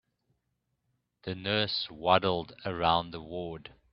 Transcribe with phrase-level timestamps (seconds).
[1.25, 3.71] The nurse waddled around the ward.